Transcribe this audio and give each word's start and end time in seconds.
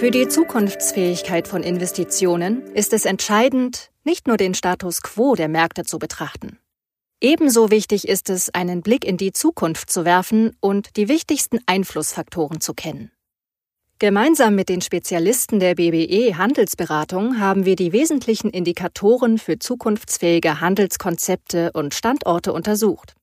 Für 0.00 0.10
die 0.10 0.28
Zukunftsfähigkeit 0.28 1.46
von 1.46 1.62
Investitionen 1.62 2.62
ist 2.72 2.94
es 2.94 3.04
entscheidend, 3.04 3.90
nicht 4.02 4.26
nur 4.26 4.38
den 4.38 4.54
Status 4.54 5.02
quo 5.02 5.34
der 5.34 5.48
Märkte 5.48 5.84
zu 5.84 5.98
betrachten. 5.98 6.58
Ebenso 7.20 7.70
wichtig 7.70 8.08
ist 8.08 8.30
es, 8.30 8.48
einen 8.48 8.80
Blick 8.80 9.04
in 9.04 9.18
die 9.18 9.34
Zukunft 9.34 9.90
zu 9.90 10.06
werfen 10.06 10.56
und 10.60 10.96
die 10.96 11.10
wichtigsten 11.10 11.58
Einflussfaktoren 11.66 12.62
zu 12.62 12.72
kennen. 12.72 13.12
Gemeinsam 13.98 14.54
mit 14.54 14.70
den 14.70 14.80
Spezialisten 14.80 15.60
der 15.60 15.74
BBE 15.74 16.38
Handelsberatung 16.38 17.38
haben 17.38 17.66
wir 17.66 17.76
die 17.76 17.92
wesentlichen 17.92 18.48
Indikatoren 18.48 19.36
für 19.36 19.58
zukunftsfähige 19.58 20.62
Handelskonzepte 20.62 21.72
und 21.74 21.92
Standorte 21.92 22.54
untersucht. 22.54 23.16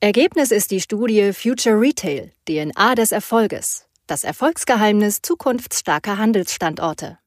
Ergebnis 0.00 0.52
ist 0.52 0.70
die 0.70 0.80
Studie 0.80 1.34
Future 1.34 1.78
Retail, 1.78 2.32
DNA 2.48 2.94
des 2.94 3.12
Erfolges, 3.12 3.83
das 4.06 4.24
Erfolgsgeheimnis 4.24 5.22
zukunftsstarker 5.22 6.18
Handelsstandorte. 6.18 7.18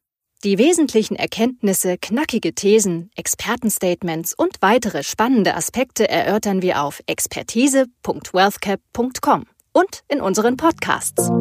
Die 0.43 0.59
wesentlichen 0.59 1.15
Erkenntnisse, 1.15 1.97
knackige 1.97 2.53
Thesen, 2.53 3.09
Expertenstatements 3.15 4.35
und 4.35 4.57
weitere 4.61 5.01
spannende 5.03 5.55
Aspekte 5.55 6.07
erörtern 6.07 6.61
wir 6.61 6.83
auf 6.83 7.01
expertise.wealthcap.com 7.07 9.45
und 9.73 10.03
in 10.07 10.21
unseren 10.21 10.55
Podcasts. 10.57 11.31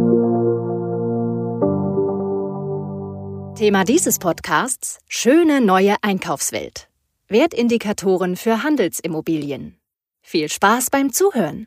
Thema 3.57 3.85
dieses 3.85 4.19
Podcasts 4.19 5.01
Schöne 5.09 5.61
neue 5.61 5.97
Einkaufswelt. 6.03 6.89
Wertindikatoren 7.29 8.37
für 8.37 8.63
Handelsimmobilien. 8.63 9.77
Viel 10.23 10.49
Spaß 10.49 10.91
beim 10.91 11.13
Zuhören. 11.13 11.67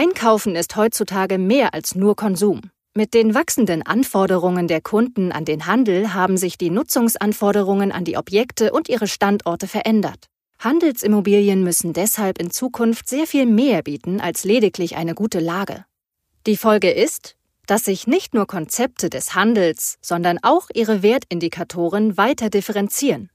Einkaufen 0.00 0.54
ist 0.54 0.76
heutzutage 0.76 1.38
mehr 1.38 1.74
als 1.74 1.96
nur 1.96 2.14
Konsum. 2.14 2.70
Mit 2.94 3.14
den 3.14 3.34
wachsenden 3.34 3.82
Anforderungen 3.82 4.68
der 4.68 4.80
Kunden 4.80 5.32
an 5.32 5.44
den 5.44 5.66
Handel 5.66 6.14
haben 6.14 6.36
sich 6.36 6.56
die 6.56 6.70
Nutzungsanforderungen 6.70 7.90
an 7.90 8.04
die 8.04 8.16
Objekte 8.16 8.70
und 8.70 8.88
ihre 8.88 9.08
Standorte 9.08 9.66
verändert. 9.66 10.26
Handelsimmobilien 10.60 11.64
müssen 11.64 11.94
deshalb 11.94 12.38
in 12.38 12.52
Zukunft 12.52 13.08
sehr 13.08 13.26
viel 13.26 13.44
mehr 13.44 13.82
bieten 13.82 14.20
als 14.20 14.44
lediglich 14.44 14.94
eine 14.94 15.16
gute 15.16 15.40
Lage. 15.40 15.84
Die 16.46 16.56
Folge 16.56 16.92
ist, 16.92 17.34
dass 17.66 17.84
sich 17.84 18.06
nicht 18.06 18.34
nur 18.34 18.46
Konzepte 18.46 19.10
des 19.10 19.34
Handels, 19.34 19.98
sondern 20.00 20.38
auch 20.42 20.68
ihre 20.72 21.02
Wertindikatoren 21.02 22.16
weiter 22.16 22.50
differenzieren. 22.50 23.30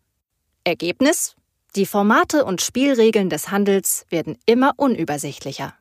Ergebnis? 0.63 1.35
Die 1.75 1.85
Formate 1.85 2.45
und 2.45 2.61
Spielregeln 2.61 3.29
des 3.29 3.51
Handels 3.51 4.05
werden 4.07 4.37
immer 4.45 4.71
unübersichtlicher. 4.77 5.73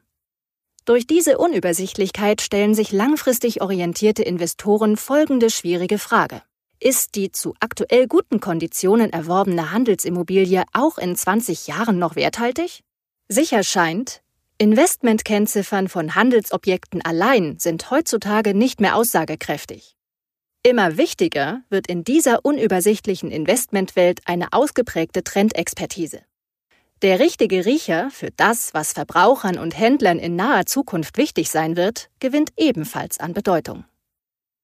Durch 0.84 1.06
diese 1.06 1.38
Unübersichtlichkeit 1.38 2.40
stellen 2.40 2.74
sich 2.74 2.90
langfristig 2.90 3.62
orientierte 3.62 4.24
Investoren 4.24 4.96
folgende 4.96 5.48
schwierige 5.48 5.98
Frage. 5.98 6.42
Ist 6.80 7.14
die 7.14 7.30
zu 7.30 7.54
aktuell 7.60 8.08
guten 8.08 8.40
Konditionen 8.40 9.12
erworbene 9.12 9.70
Handelsimmobilie 9.70 10.64
auch 10.72 10.98
in 10.98 11.14
20 11.14 11.68
Jahren 11.68 12.00
noch 12.00 12.16
werthaltig? 12.16 12.82
Sicher 13.28 13.62
scheint, 13.62 14.22
Investmentkennziffern 14.58 15.88
von 15.88 16.16
Handelsobjekten 16.16 17.00
allein 17.02 17.60
sind 17.60 17.90
heutzutage 17.92 18.52
nicht 18.52 18.80
mehr 18.80 18.96
aussagekräftig. 18.96 19.94
Immer 20.64 20.96
wichtiger 20.96 21.62
wird 21.70 21.86
in 21.86 22.02
dieser 22.02 22.44
unübersichtlichen 22.44 23.30
Investmentwelt 23.30 24.20
eine 24.24 24.52
ausgeprägte 24.52 25.22
Trendexpertise. 25.22 26.22
Der 27.02 27.18
richtige 27.18 27.66
Riecher 27.66 28.10
für 28.12 28.30
das, 28.30 28.74
was 28.74 28.92
Verbrauchern 28.92 29.58
und 29.58 29.76
Händlern 29.76 30.20
in 30.20 30.36
naher 30.36 30.66
Zukunft 30.66 31.18
wichtig 31.18 31.50
sein 31.50 31.76
wird, 31.76 32.08
gewinnt 32.20 32.50
ebenfalls 32.56 33.18
an 33.18 33.32
Bedeutung. 33.32 33.84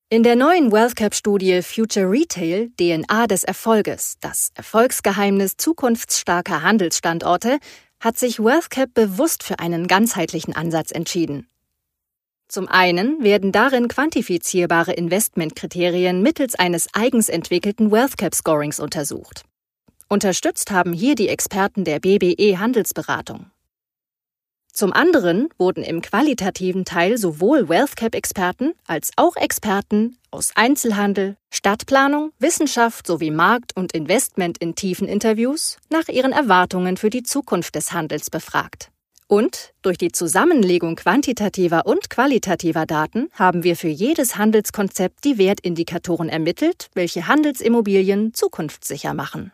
In 0.09 0.23
der 0.23 0.37
neuen 0.37 0.71
WealthCap-Studie 0.71 1.63
Future 1.63 2.09
Retail 2.09 2.71
DNA 2.79 3.27
des 3.27 3.43
Erfolges, 3.43 4.19
das 4.21 4.53
Erfolgsgeheimnis 4.55 5.57
zukunftsstarker 5.57 6.63
Handelsstandorte, 6.63 7.59
hat 7.99 8.17
sich 8.17 8.39
WealthCap 8.39 8.95
bewusst 8.95 9.43
für 9.43 9.59
einen 9.59 9.89
ganzheitlichen 9.89 10.55
Ansatz 10.55 10.93
entschieden. 10.93 11.49
Zum 12.47 12.69
einen 12.69 13.21
werden 13.25 13.51
darin 13.51 13.89
quantifizierbare 13.89 14.93
Investmentkriterien 14.93 16.23
mittels 16.23 16.55
eines 16.55 16.87
eigens 16.93 17.29
entwickelten 17.29 17.91
WealthCap-Scorings 17.91 18.79
untersucht. 18.79 19.43
Unterstützt 20.11 20.71
haben 20.71 20.95
hier 20.95 21.15
die 21.15 21.29
Experten 21.29 21.85
der 21.85 22.01
BBE 22.01 22.59
Handelsberatung. 22.59 23.51
Zum 24.73 24.95
anderen 24.95 25.51
wurden 25.59 25.83
im 25.83 26.01
qualitativen 26.01 26.87
Teil 26.87 27.19
sowohl 27.19 27.69
WealthCap-Experten 27.69 28.73
als 28.87 29.11
auch 29.17 29.37
Experten 29.37 30.17
aus 30.31 30.53
Einzelhandel, 30.55 31.37
Stadtplanung, 31.51 32.33
Wissenschaft 32.39 33.07
sowie 33.07 33.31
Markt 33.31 33.77
und 33.77 33.93
Investment 33.93 34.57
in 34.57 34.75
tiefen 34.75 35.09
Interviews 35.09 35.77
nach 35.91 36.09
ihren 36.09 36.33
Erwartungen 36.33 36.97
für 36.97 37.11
die 37.11 37.23
Zukunft 37.23 37.75
des 37.75 37.93
Handels 37.93 38.31
befragt. 38.31 38.91
Und 39.27 39.75
durch 39.83 39.99
die 39.99 40.13
Zusammenlegung 40.13 40.97
quantitativer 40.97 41.85
und 41.85 42.09
qualitativer 42.09 42.87
Daten 42.87 43.29
haben 43.35 43.63
wir 43.63 43.77
für 43.77 43.89
jedes 43.89 44.37
Handelskonzept 44.37 45.23
die 45.25 45.37
Wertindikatoren 45.37 46.31
ermittelt, 46.31 46.89
welche 46.95 47.27
Handelsimmobilien 47.27 48.33
zukunftssicher 48.33 49.13
machen. 49.13 49.53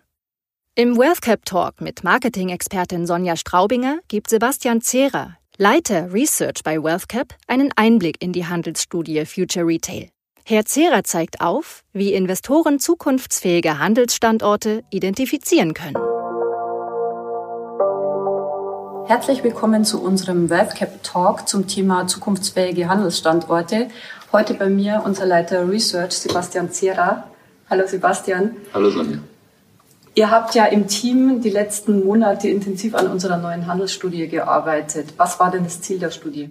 Im 0.76 0.98
WealthCap 0.98 1.44
Talk 1.44 1.80
mit 1.80 2.02
Marketing-Expertin 2.02 3.06
Sonja 3.06 3.36
Straubinger 3.36 4.00
gibt 4.08 4.28
Sebastian 4.28 4.80
Zehrer, 4.80 5.36
Leiter 5.56 6.12
Research 6.12 6.64
bei 6.64 6.82
WealthCap, 6.82 7.28
einen 7.46 7.70
Einblick 7.76 8.20
in 8.20 8.32
die 8.32 8.44
Handelsstudie 8.44 9.24
Future 9.24 9.64
Retail. 9.64 10.08
Herr 10.44 10.64
Zehrer 10.64 11.04
zeigt 11.04 11.40
auf, 11.40 11.84
wie 11.92 12.12
Investoren 12.12 12.80
zukunftsfähige 12.80 13.78
Handelsstandorte 13.78 14.82
identifizieren 14.90 15.74
können. 15.74 15.94
Herzlich 19.06 19.44
willkommen 19.44 19.84
zu 19.84 20.02
unserem 20.02 20.50
WealthCap 20.50 21.04
Talk 21.04 21.48
zum 21.48 21.68
Thema 21.68 22.08
zukunftsfähige 22.08 22.88
Handelsstandorte. 22.88 23.90
Heute 24.32 24.54
bei 24.54 24.68
mir 24.68 25.02
unser 25.04 25.24
Leiter 25.24 25.68
Research, 25.68 26.14
Sebastian 26.14 26.72
Zehrer. 26.72 27.28
Hallo 27.70 27.86
Sebastian. 27.86 28.56
Hallo 28.74 28.90
Sonja. 28.90 29.20
Ihr 30.16 30.30
habt 30.30 30.54
ja 30.54 30.66
im 30.66 30.86
Team 30.86 31.42
die 31.42 31.50
letzten 31.50 32.04
Monate 32.04 32.48
intensiv 32.48 32.94
an 32.94 33.08
unserer 33.08 33.36
neuen 33.36 33.66
Handelsstudie 33.66 34.28
gearbeitet. 34.28 35.14
Was 35.16 35.40
war 35.40 35.50
denn 35.50 35.64
das 35.64 35.80
Ziel 35.80 35.98
der 35.98 36.12
Studie? 36.12 36.50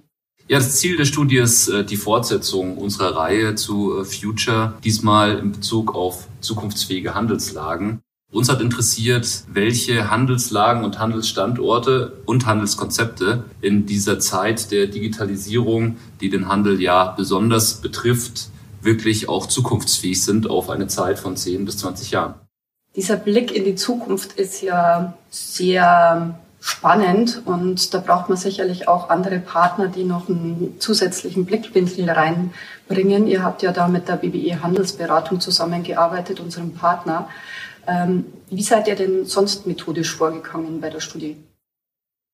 Ja, 0.49 0.57
das 0.57 0.75
Ziel 0.75 0.97
der 0.97 1.05
Studie 1.05 1.37
ist 1.37 1.69
äh, 1.69 1.85
die 1.85 1.95
Fortsetzung 1.95 2.77
unserer 2.77 3.15
Reihe 3.15 3.55
zu 3.55 4.01
äh, 4.01 4.03
Future, 4.03 4.73
diesmal 4.83 5.37
in 5.37 5.53
Bezug 5.53 5.95
auf 5.95 6.27
zukunftsfähige 6.41 7.15
Handelslagen. 7.15 8.01
Uns 8.33 8.49
hat 8.49 8.59
interessiert, 8.59 9.43
welche 9.47 10.09
Handelslagen 10.09 10.83
und 10.83 10.99
Handelsstandorte 10.99 12.21
und 12.25 12.45
Handelskonzepte 12.45 13.45
in 13.61 13.85
dieser 13.85 14.19
Zeit 14.19 14.71
der 14.71 14.87
Digitalisierung, 14.87 15.95
die 16.19 16.29
den 16.29 16.49
Handel 16.49 16.81
ja 16.81 17.11
besonders 17.15 17.75
betrifft, 17.75 18.49
wirklich 18.81 19.29
auch 19.29 19.45
zukunftsfähig 19.45 20.21
sind 20.21 20.49
auf 20.49 20.69
eine 20.69 20.87
Zeit 20.87 21.19
von 21.19 21.37
10 21.37 21.63
bis 21.63 21.77
20 21.77 22.11
Jahren 22.11 22.42
dieser 22.95 23.17
Blick 23.17 23.55
in 23.55 23.63
die 23.63 23.75
Zukunft 23.75 24.33
ist 24.33 24.61
ja 24.61 25.13
sehr 25.29 26.39
spannend 26.59 27.41
und 27.45 27.93
da 27.93 27.99
braucht 27.99 28.29
man 28.29 28.37
sicherlich 28.37 28.87
auch 28.87 29.09
andere 29.09 29.39
Partner, 29.39 29.89
die 29.89 30.05
noch 30.05 30.29
einen 30.29 30.75
zusätzlichen 30.79 31.45
Blickwinkel 31.45 32.09
reinbringen. 32.09 33.27
Ihr 33.27 33.43
habt 33.43 33.63
ja 33.63 33.73
da 33.73 33.89
mit 33.89 34.07
der 34.07 34.15
BBE 34.15 34.63
Handelsberatung 34.63 35.41
zusammengearbeitet, 35.41 36.39
unserem 36.39 36.73
Partner. 36.73 37.27
Ähm, 37.85 38.25
wie 38.49 38.63
seid 38.63 38.87
ihr 38.87 38.95
denn 38.95 39.25
sonst 39.25 39.67
methodisch 39.67 40.15
vorgegangen 40.15 40.79
bei 40.79 40.89
der 40.89 41.01
Studie? 41.01 41.35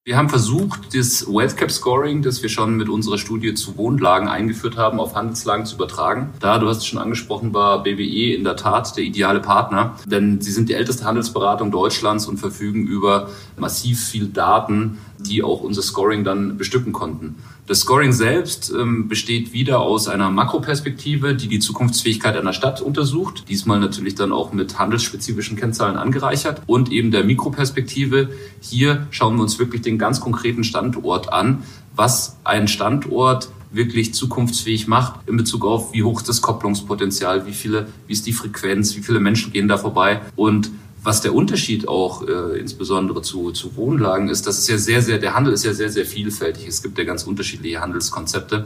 Wir 0.10 0.18
haben 0.18 0.30
versucht, 0.30 0.96
das 0.96 1.28
Wealth 1.28 1.56
Cap 1.56 1.70
Scoring, 1.70 2.24
das 2.24 2.42
wir 2.42 2.50
schon 2.50 2.78
mit 2.78 2.90
unserer 2.90 3.20
Studie 3.20 3.54
zu 3.54 3.78
Wohnlagen 3.78 4.28
eingeführt 4.28 4.76
haben, 4.76 5.00
auf 5.00 5.14
Handelslagen 5.14 5.68
zu 5.68 5.76
übertragen. 5.76 6.34
Da, 6.40 6.58
du 6.58 6.68
hast 6.68 6.78
es 6.78 6.88
schon 6.88 6.98
angesprochen, 6.98 7.54
war 7.54 7.84
BWE 7.84 8.34
in 8.34 8.44
der 8.44 8.56
Tat 8.56 8.98
der 8.98 9.04
ideale 9.04 9.40
Partner, 9.40 9.98
denn 10.08 10.42
sie 10.42 10.52
sind 10.52 10.68
die 10.68 10.74
älteste 10.74 11.06
Handelsberatung 11.06 11.70
Deutschlands 11.70 12.26
und 12.26 12.38
verfügen 12.38 12.88
über 12.88 13.30
massiv 13.56 14.04
viel 14.04 14.30
Daten, 14.30 14.98
die 15.20 15.44
auch 15.44 15.62
unser 15.62 15.82
Scoring 15.82 16.24
dann 16.24 16.58
bestücken 16.58 16.94
konnten. 16.94 17.36
Das 17.68 17.82
Scoring 17.82 18.14
selbst 18.14 18.72
ähm, 18.76 19.08
besteht 19.08 19.54
wieder 19.54 19.80
aus 19.82 20.08
einer 20.08 20.32
Makroperspektive, 20.32 21.36
die 21.36 21.48
die 21.48 21.60
Zukunftsfähigkeit 21.60 22.36
einer 22.36 22.54
Stadt 22.54 22.82
untersucht, 22.82 23.46
diesmal 23.50 23.80
natürlich 23.80 24.16
dann 24.16 24.32
auch 24.32 24.54
mit 24.54 24.80
handelsspezifischen 24.80 25.58
Kennzahlen 25.58 25.98
angereichert 25.98 26.62
und 26.66 26.92
eben 26.92 27.12
der 27.12 27.24
Mikroperspektive. 27.24 28.30
Hier 28.62 29.08
schauen 29.12 29.36
wir 29.36 29.44
uns 29.44 29.60
wirklich 29.60 29.82
den 29.82 29.98
ganz 29.98 30.20
konkreten 30.20 30.64
Standort 30.64 31.32
an, 31.32 31.64
was 31.96 32.38
ein 32.44 32.68
Standort 32.68 33.50
wirklich 33.72 34.14
zukunftsfähig 34.14 34.88
macht 34.88 35.28
in 35.28 35.38
Bezug 35.38 35.66
auf, 35.66 35.94
wie 35.94 36.04
hoch 36.04 36.22
ist 36.22 36.30
das 36.30 36.42
Kopplungspotenzial, 36.42 37.46
wie 37.46 37.54
viele, 37.54 37.88
wie 38.08 38.14
ist 38.14 38.26
die 38.26 38.34
Frequenz, 38.34 38.96
wie 38.96 39.02
viele 39.02 39.20
Menschen 39.20 39.54
gehen 39.54 39.68
da 39.68 39.78
vorbei 39.78 40.22
und 40.36 40.72
was 41.04 41.22
der 41.22 41.34
Unterschied 41.34 41.88
auch 41.88 42.28
äh, 42.28 42.60
insbesondere 42.60 43.22
zu, 43.22 43.52
zu 43.52 43.76
Wohnlagen 43.76 44.30
ist, 44.30 44.48
das 44.48 44.60
ist 44.60 44.68
ja 44.68 44.78
sehr, 44.78 45.02
sehr, 45.02 45.18
der 45.18 45.34
Handel 45.36 45.54
ist 45.54 45.64
ja 45.64 45.74
sehr, 45.74 45.90
sehr 45.90 46.06
vielfältig. 46.06 46.68
Es 46.68 46.82
gibt 46.82 46.98
ja 46.98 47.04
ganz 47.04 47.24
unterschiedliche 47.24 47.80
Handelskonzepte. 47.80 48.66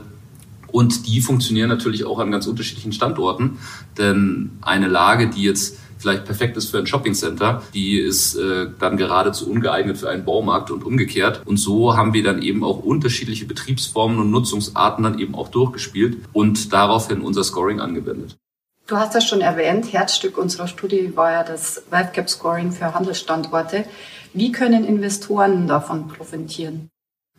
Und 0.72 1.06
die 1.06 1.20
funktionieren 1.20 1.68
natürlich 1.68 2.04
auch 2.04 2.18
an 2.18 2.32
ganz 2.32 2.48
unterschiedlichen 2.48 2.92
Standorten. 2.92 3.58
Denn 3.96 4.50
eine 4.60 4.88
Lage, 4.88 5.30
die 5.30 5.42
jetzt 5.42 5.78
vielleicht 5.98 6.24
perfekt 6.24 6.56
ist 6.56 6.70
für 6.70 6.78
ein 6.78 6.86
Shoppingcenter, 6.86 7.62
die 7.72 7.98
ist 7.98 8.34
äh, 8.34 8.66
dann 8.80 8.96
geradezu 8.96 9.48
ungeeignet 9.48 9.96
für 9.96 10.10
einen 10.10 10.24
Baumarkt 10.24 10.72
und 10.72 10.84
umgekehrt. 10.84 11.42
Und 11.46 11.58
so 11.58 11.96
haben 11.96 12.12
wir 12.12 12.24
dann 12.24 12.42
eben 12.42 12.64
auch 12.64 12.80
unterschiedliche 12.80 13.46
Betriebsformen 13.46 14.18
und 14.18 14.32
Nutzungsarten 14.32 15.04
dann 15.04 15.18
eben 15.20 15.36
auch 15.36 15.48
durchgespielt 15.48 16.18
und 16.32 16.72
daraufhin 16.72 17.20
unser 17.20 17.44
Scoring 17.44 17.80
angewendet. 17.80 18.36
Du 18.86 18.98
hast 18.98 19.14
das 19.14 19.26
schon 19.26 19.40
erwähnt, 19.40 19.94
Herzstück 19.94 20.36
unserer 20.36 20.68
Studie 20.68 21.16
war 21.16 21.32
ja 21.32 21.42
das 21.42 21.84
Wildcap 21.90 22.28
Scoring 22.28 22.70
für 22.70 22.92
Handelsstandorte. 22.92 23.86
Wie 24.34 24.52
können 24.52 24.84
Investoren 24.84 25.66
davon 25.66 26.06
profitieren? 26.06 26.90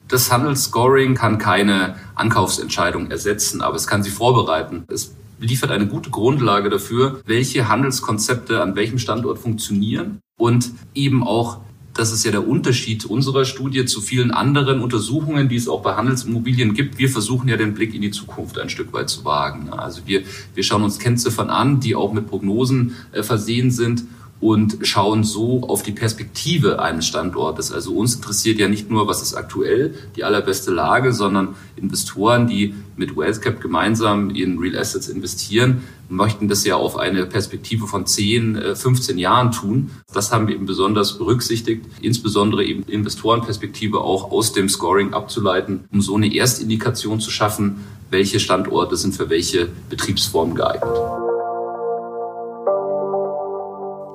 Das 0.08 0.32
Handelsscoring 0.32 1.14
kann 1.14 1.38
keine 1.38 1.98
Ankaufsentscheidung 2.16 3.12
ersetzen, 3.12 3.62
aber 3.62 3.76
es 3.76 3.86
kann 3.86 4.02
sie 4.02 4.10
vorbereiten. 4.10 4.86
Es 4.88 5.14
liefert 5.40 5.70
eine 5.70 5.86
gute 5.86 6.10
Grundlage 6.10 6.72
dafür, 6.72 7.22
welche 7.26 7.68
Handelskonzepte 7.68 8.62
an 8.64 8.76
welchem 8.76 8.98
Standort 8.98 9.38
funktionieren 9.38 10.22
und 10.40 10.72
eben 10.96 11.24
auch 11.24 11.60
das 11.96 12.12
ist 12.12 12.26
ja 12.26 12.32
der 12.32 12.46
Unterschied 12.46 13.06
unserer 13.06 13.46
Studie 13.46 13.86
zu 13.86 14.02
vielen 14.02 14.32
anderen 14.32 14.82
Untersuchungen, 14.82 15.48
die 15.48 15.56
es 15.56 15.70
auch 15.70 15.82
bei 15.82 15.96
Handelsimmobilien 15.96 16.74
gibt. 16.74 16.98
Wir 16.98 17.10
versuchen 17.10 17.48
ja 17.48 17.56
den 17.56 17.74
Blick 17.74 17.96
in 17.96 18.02
die 18.02 18.12
Zukunft 18.12 18.60
ein 18.60 18.70
Stück 18.70 18.92
weit 18.92 19.10
zu 19.10 19.24
wagen. 19.24 19.70
Also 19.70 20.02
wir, 20.06 20.24
wir 20.54 20.64
schauen 20.64 20.84
uns 20.84 21.00
Kennziffern 21.00 21.50
an, 21.50 21.80
die 21.80 21.96
auch 21.96 22.12
mit 22.12 22.28
Prognosen 22.28 22.96
äh, 23.14 23.24
versehen 23.24 23.72
sind 23.72 24.04
und 24.42 24.80
schauen 24.82 25.24
so 25.24 25.64
auf 25.64 25.84
die 25.84 25.94
Perspektive 25.94 26.82
eines 26.82 27.08
Standortes. 27.08 27.72
Also 27.72 27.94
uns 27.96 28.16
interessiert 28.16 28.60
ja 28.60 28.68
nicht 28.68 28.90
nur, 28.90 29.08
was 29.08 29.22
ist 29.22 29.34
aktuell 29.34 29.96
die 30.16 30.24
allerbeste 30.24 30.72
Lage, 30.72 31.14
sondern 31.14 31.56
Investoren, 31.76 32.48
die 32.48 32.74
mit 32.98 33.16
WealthCap 33.16 33.62
gemeinsam 33.62 34.30
in 34.30 34.60
Real 34.60 34.78
Assets 34.78 35.08
investieren, 35.08 35.84
möchten 36.10 36.48
das 36.48 36.66
ja 36.66 36.76
auf 36.76 36.98
eine 36.98 37.26
Perspektive 37.26 37.88
von 37.88 38.06
10, 38.06 38.76
15 38.76 39.18
äh, 39.18 39.22
Jahren 39.22 39.52
tun. 39.52 39.92
Das 40.14 40.32
haben 40.32 40.48
wir 40.48 40.56
eben 40.56 40.66
besonders 40.66 41.18
berücksichtigt, 41.18 41.86
insbesondere 42.02 42.64
eben 42.64 42.84
Investorenperspektive 42.84 44.02
auch 44.02 44.32
aus 44.32 44.54
dem 44.54 44.70
Scoring 44.70 45.14
abzuleiten, 45.14 45.86
um 45.92 46.02
so 46.02 46.16
eine 46.16 46.34
Erstindikation 46.34 47.20
zu 47.20 47.32
schaffen, 47.32 47.78
welche 48.12 48.40
Standorte 48.40 48.98
sind 48.98 49.16
für 49.16 49.30
welche 49.30 49.70
Betriebsformen 49.90 50.56
geeignet. 50.56 51.25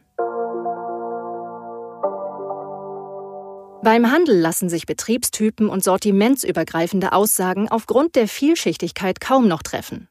Beim 3.83 4.11
Handel 4.11 4.39
lassen 4.39 4.69
sich 4.69 4.87
Betriebstypen 4.87 5.69
und 5.69 5.83
sortimentsübergreifende 5.83 7.13
Aussagen 7.13 7.69
aufgrund 7.69 8.15
der 8.15 8.27
Vielschichtigkeit 8.27 9.21
kaum 9.21 9.47
noch 9.47 9.61
treffen. 9.61 10.07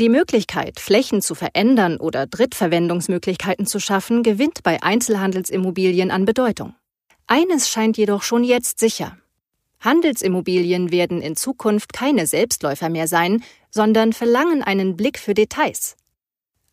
Die 0.00 0.08
Möglichkeit, 0.08 0.80
Flächen 0.80 1.20
zu 1.20 1.34
verändern 1.34 1.98
oder 1.98 2.26
Drittverwendungsmöglichkeiten 2.26 3.66
zu 3.66 3.78
schaffen, 3.78 4.22
gewinnt 4.22 4.62
bei 4.62 4.82
Einzelhandelsimmobilien 4.82 6.10
an 6.10 6.24
Bedeutung. 6.24 6.74
Eines 7.26 7.68
scheint 7.68 7.98
jedoch 7.98 8.22
schon 8.22 8.42
jetzt 8.42 8.78
sicher. 8.78 9.18
Handelsimmobilien 9.86 10.90
werden 10.90 11.22
in 11.22 11.36
Zukunft 11.36 11.94
keine 11.94 12.26
Selbstläufer 12.26 12.90
mehr 12.90 13.08
sein, 13.08 13.42
sondern 13.70 14.12
verlangen 14.12 14.62
einen 14.62 14.96
Blick 14.96 15.18
für 15.18 15.32
Details. 15.32 15.96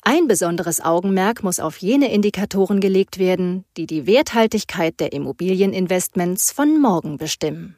Ein 0.01 0.27
besonderes 0.27 0.81
Augenmerk 0.81 1.43
muss 1.43 1.61
auf 1.61 1.77
jene 1.77 2.11
Indikatoren 2.11 2.81
gelegt 2.81 3.19
werden, 3.19 3.63
die 3.77 3.85
die 3.85 4.05
Werthaltigkeit 4.05 4.99
der 4.99 5.13
Immobilieninvestments 5.13 6.51
von 6.51 6.81
morgen 6.81 7.17
bestimmen. 7.17 7.77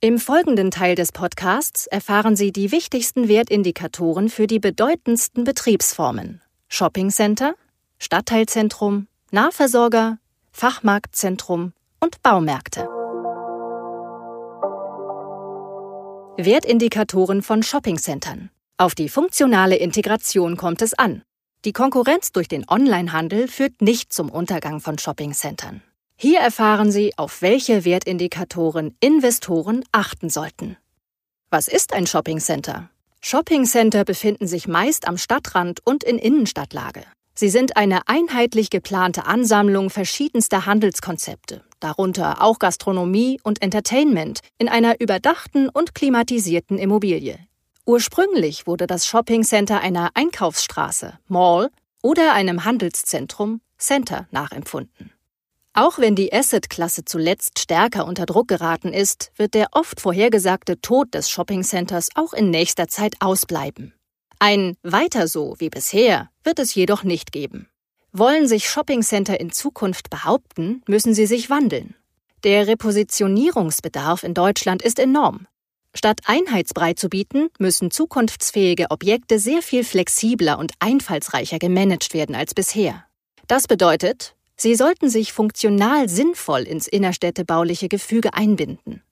Im 0.00 0.18
folgenden 0.18 0.70
Teil 0.70 0.96
des 0.96 1.12
Podcasts 1.12 1.86
erfahren 1.86 2.36
Sie 2.36 2.52
die 2.52 2.72
wichtigsten 2.72 3.26
Wertindikatoren 3.28 4.28
für 4.28 4.46
die 4.46 4.58
bedeutendsten 4.58 5.44
Betriebsformen 5.44 6.42
Shoppingcenter, 6.68 7.54
Stadtteilzentrum, 7.98 9.06
Nahversorger, 9.30 10.18
Fachmarktzentrum 10.52 11.72
und 12.00 12.22
Baumärkte. 12.22 12.86
Wertindikatoren 16.36 17.42
von 17.42 17.62
Shoppingcentern. 17.62 18.50
Auf 18.76 18.96
die 18.96 19.08
funktionale 19.08 19.76
Integration 19.76 20.56
kommt 20.56 20.82
es 20.82 20.92
an. 20.92 21.22
Die 21.64 21.72
Konkurrenz 21.72 22.32
durch 22.32 22.48
den 22.48 22.64
Onlinehandel 22.68 23.46
führt 23.46 23.80
nicht 23.80 24.12
zum 24.12 24.30
Untergang 24.30 24.80
von 24.80 24.98
Shoppingcentern. 24.98 25.80
Hier 26.16 26.40
erfahren 26.40 26.90
Sie, 26.90 27.16
auf 27.16 27.40
welche 27.40 27.84
Wertindikatoren 27.84 28.96
Investoren 28.98 29.84
achten 29.92 30.28
sollten. 30.28 30.76
Was 31.50 31.68
ist 31.68 31.92
ein 31.92 32.04
Shoppingcenter? 32.04 32.90
Shoppingcenter 33.20 34.04
befinden 34.04 34.48
sich 34.48 34.66
meist 34.66 35.06
am 35.06 35.18
Stadtrand 35.18 35.86
und 35.86 36.02
in 36.02 36.18
Innenstadtlage. 36.18 37.04
Sie 37.36 37.48
sind 37.48 37.76
eine 37.76 38.08
einheitlich 38.08 38.70
geplante 38.70 39.26
Ansammlung 39.26 39.88
verschiedenster 39.88 40.66
Handelskonzepte, 40.66 41.62
darunter 41.84 42.42
auch 42.42 42.58
Gastronomie 42.58 43.38
und 43.42 43.62
Entertainment, 43.62 44.40
in 44.58 44.68
einer 44.68 45.00
überdachten 45.00 45.68
und 45.68 45.94
klimatisierten 45.94 46.78
Immobilie. 46.78 47.38
Ursprünglich 47.86 48.66
wurde 48.66 48.86
das 48.86 49.06
Shoppingcenter 49.06 49.80
einer 49.80 50.10
Einkaufsstraße, 50.14 51.18
Mall 51.28 51.70
oder 52.02 52.32
einem 52.32 52.64
Handelszentrum, 52.64 53.60
Center, 53.76 54.26
nachempfunden. 54.30 55.12
Auch 55.74 55.98
wenn 55.98 56.14
die 56.14 56.32
Asset-Klasse 56.32 57.04
zuletzt 57.04 57.58
stärker 57.58 58.06
unter 58.06 58.26
Druck 58.26 58.48
geraten 58.48 58.92
ist, 58.92 59.32
wird 59.36 59.54
der 59.54 59.66
oft 59.72 60.00
vorhergesagte 60.00 60.80
Tod 60.80 61.12
des 61.12 61.28
Shoppingcenters 61.28 62.10
auch 62.14 62.32
in 62.32 62.50
nächster 62.50 62.88
Zeit 62.88 63.16
ausbleiben. 63.20 63.92
Ein 64.38 64.76
Weiter 64.82 65.26
so 65.26 65.56
wie 65.58 65.70
bisher 65.70 66.30
wird 66.44 66.58
es 66.60 66.74
jedoch 66.74 67.02
nicht 67.02 67.32
geben. 67.32 67.68
Wollen 68.16 68.46
sich 68.46 68.70
Shoppingcenter 68.70 69.40
in 69.40 69.50
Zukunft 69.50 70.08
behaupten, 70.08 70.82
müssen 70.86 71.14
sie 71.14 71.26
sich 71.26 71.50
wandeln. 71.50 71.96
Der 72.44 72.68
Repositionierungsbedarf 72.68 74.22
in 74.22 74.34
Deutschland 74.34 74.82
ist 74.82 75.00
enorm. 75.00 75.48
Statt 75.94 76.20
Einheitsbrei 76.24 76.94
zu 76.94 77.08
bieten, 77.08 77.48
müssen 77.58 77.90
zukunftsfähige 77.90 78.92
Objekte 78.92 79.40
sehr 79.40 79.62
viel 79.62 79.82
flexibler 79.82 80.60
und 80.60 80.74
einfallsreicher 80.78 81.58
gemanagt 81.58 82.14
werden 82.14 82.36
als 82.36 82.54
bisher. 82.54 83.04
Das 83.48 83.66
bedeutet, 83.66 84.36
sie 84.56 84.76
sollten 84.76 85.10
sich 85.10 85.32
funktional 85.32 86.08
sinnvoll 86.08 86.62
ins 86.62 86.86
innerstädtebauliche 86.86 87.88
Gefüge 87.88 88.32
einbinden. 88.34 89.02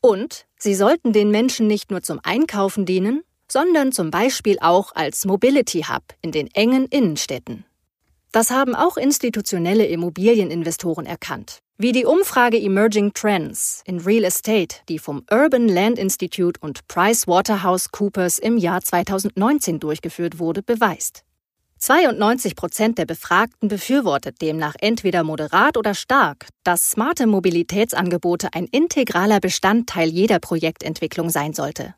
Und 0.00 0.46
sie 0.58 0.74
sollten 0.74 1.12
den 1.12 1.30
Menschen 1.30 1.68
nicht 1.68 1.92
nur 1.92 2.02
zum 2.02 2.18
Einkaufen 2.24 2.84
dienen, 2.84 3.22
sondern 3.46 3.92
zum 3.92 4.10
Beispiel 4.10 4.58
auch 4.60 4.92
als 4.96 5.24
Mobility 5.24 5.82
Hub 5.82 6.02
in 6.20 6.32
den 6.32 6.48
engen 6.52 6.86
Innenstädten. 6.86 7.64
Das 8.32 8.50
haben 8.50 8.76
auch 8.76 8.96
institutionelle 8.96 9.86
Immobilieninvestoren 9.86 11.04
erkannt, 11.04 11.58
wie 11.78 11.90
die 11.90 12.04
Umfrage 12.04 12.58
Emerging 12.58 13.12
Trends 13.12 13.82
in 13.84 13.98
Real 13.98 14.22
Estate, 14.22 14.76
die 14.88 15.00
vom 15.00 15.24
Urban 15.32 15.68
Land 15.68 15.98
Institute 15.98 16.60
und 16.60 16.86
PricewaterhouseCoopers 16.86 18.38
im 18.38 18.56
Jahr 18.56 18.82
2019 18.82 19.80
durchgeführt 19.80 20.38
wurde, 20.38 20.62
beweist. 20.62 21.24
92 21.78 22.54
Prozent 22.54 22.98
der 22.98 23.06
Befragten 23.06 23.68
befürwortet 23.68 24.40
demnach 24.40 24.76
entweder 24.80 25.24
moderat 25.24 25.76
oder 25.76 25.94
stark, 25.94 26.46
dass 26.62 26.92
smarte 26.92 27.26
Mobilitätsangebote 27.26 28.50
ein 28.52 28.66
integraler 28.66 29.40
Bestandteil 29.40 30.08
jeder 30.08 30.38
Projektentwicklung 30.38 31.30
sein 31.30 31.52
sollte. 31.52 31.96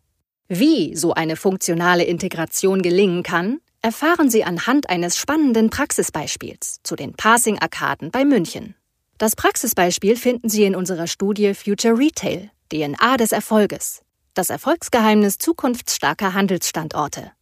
Wie 0.48 0.96
so 0.96 1.12
eine 1.12 1.36
funktionale 1.36 2.04
Integration 2.04 2.80
gelingen 2.80 3.22
kann, 3.22 3.58
erfahren 3.82 4.30
Sie 4.30 4.44
anhand 4.44 4.88
eines 4.88 5.18
spannenden 5.18 5.68
Praxisbeispiels 5.68 6.78
zu 6.82 6.96
den 6.96 7.12
Passing-Arkaden 7.14 8.10
bei 8.10 8.24
München. 8.24 8.74
Das 9.18 9.36
Praxisbeispiel 9.36 10.16
finden 10.16 10.48
Sie 10.48 10.64
in 10.64 10.74
unserer 10.74 11.06
Studie 11.06 11.52
Future 11.54 11.98
Retail, 11.98 12.50
DNA 12.72 13.18
des 13.18 13.32
Erfolges, 13.32 14.00
das 14.34 14.50
Erfolgsgeheimnis 14.50 15.38
zukunftsstarker 15.38 16.32
Handelsstandorte. 16.32 17.32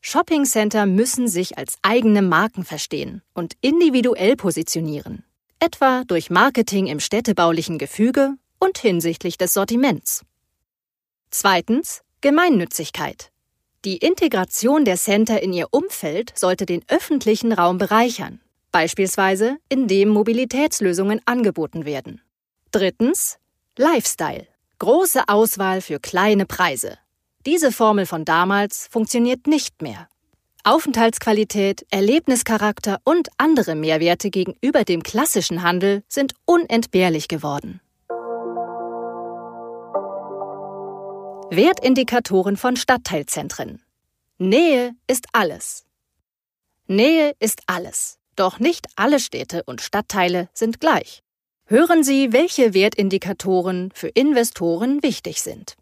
Shoppingcenter 0.00 0.86
müssen 0.86 1.28
sich 1.28 1.58
als 1.58 1.76
eigene 1.82 2.22
Marken 2.22 2.64
verstehen 2.64 3.22
und 3.34 3.54
individuell 3.60 4.36
positionieren, 4.36 5.24
etwa 5.58 6.04
durch 6.06 6.30
Marketing 6.30 6.86
im 6.86 7.00
städtebaulichen 7.00 7.78
Gefüge 7.78 8.34
und 8.58 8.78
hinsichtlich 8.78 9.38
des 9.38 9.54
Sortiments. 9.54 10.24
Zweitens 11.30 12.02
Gemeinnützigkeit. 12.20 13.30
Die 13.84 13.98
Integration 13.98 14.84
der 14.84 14.96
Center 14.96 15.40
in 15.42 15.52
ihr 15.52 15.68
Umfeld 15.70 16.32
sollte 16.36 16.66
den 16.66 16.82
öffentlichen 16.88 17.52
Raum 17.52 17.78
bereichern, 17.78 18.40
beispielsweise 18.72 19.58
indem 19.68 20.08
Mobilitätslösungen 20.08 21.20
angeboten 21.26 21.84
werden. 21.84 22.20
Drittens 22.72 23.38
Lifestyle. 23.76 24.46
Große 24.78 25.22
Auswahl 25.28 25.80
für 25.80 26.00
kleine 26.00 26.46
Preise. 26.46 26.98
Diese 27.48 27.72
Formel 27.72 28.04
von 28.04 28.26
damals 28.26 28.88
funktioniert 28.90 29.46
nicht 29.46 29.80
mehr. 29.80 30.06
Aufenthaltsqualität, 30.64 31.86
Erlebnischarakter 31.90 33.00
und 33.04 33.30
andere 33.38 33.74
Mehrwerte 33.74 34.28
gegenüber 34.28 34.84
dem 34.84 35.02
klassischen 35.02 35.62
Handel 35.62 36.02
sind 36.10 36.34
unentbehrlich 36.44 37.26
geworden. 37.26 37.80
Wertindikatoren 41.50 42.58
von 42.58 42.76
Stadtteilzentren. 42.76 43.80
Nähe 44.36 44.94
ist 45.06 45.24
alles. 45.32 45.86
Nähe 46.86 47.32
ist 47.40 47.62
alles. 47.66 48.18
Doch 48.36 48.58
nicht 48.58 48.88
alle 48.94 49.20
Städte 49.20 49.62
und 49.64 49.80
Stadtteile 49.80 50.50
sind 50.52 50.80
gleich. 50.80 51.22
Hören 51.64 52.04
Sie, 52.04 52.34
welche 52.34 52.74
Wertindikatoren 52.74 53.90
für 53.94 54.08
Investoren 54.08 55.02
wichtig 55.02 55.40
sind. 55.40 55.77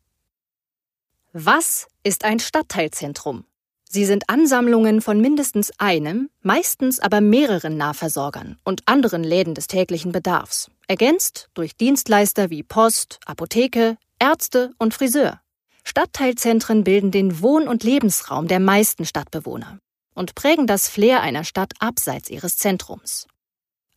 Was 1.38 1.86
ist 2.02 2.24
ein 2.24 2.38
Stadtteilzentrum? 2.38 3.44
Sie 3.86 4.06
sind 4.06 4.30
Ansammlungen 4.30 5.02
von 5.02 5.20
mindestens 5.20 5.70
einem, 5.76 6.30
meistens 6.40 6.98
aber 6.98 7.20
mehreren 7.20 7.76
Nahversorgern 7.76 8.58
und 8.64 8.80
anderen 8.86 9.22
Läden 9.22 9.52
des 9.52 9.66
täglichen 9.66 10.12
Bedarfs, 10.12 10.70
ergänzt 10.88 11.50
durch 11.52 11.76
Dienstleister 11.76 12.48
wie 12.48 12.62
Post, 12.62 13.20
Apotheke, 13.26 13.98
Ärzte 14.18 14.72
und 14.78 14.94
Friseur. 14.94 15.42
Stadtteilzentren 15.84 16.84
bilden 16.84 17.10
den 17.10 17.42
Wohn- 17.42 17.68
und 17.68 17.84
Lebensraum 17.84 18.48
der 18.48 18.58
meisten 18.58 19.04
Stadtbewohner 19.04 19.78
und 20.14 20.36
prägen 20.36 20.66
das 20.66 20.88
Flair 20.88 21.20
einer 21.20 21.44
Stadt 21.44 21.74
abseits 21.80 22.30
ihres 22.30 22.56
Zentrums. 22.56 23.26